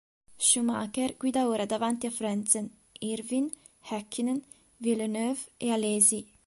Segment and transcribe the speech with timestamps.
[0.39, 3.51] Schumacher guida ora davanti a Frentzen, Irvine,
[3.91, 4.41] Häkkinen,
[4.77, 6.25] Villeneuve e Alesi.